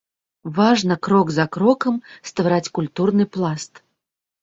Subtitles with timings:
[0.55, 2.01] Важна крок за крокам
[2.33, 3.73] ствараць культурны пласт.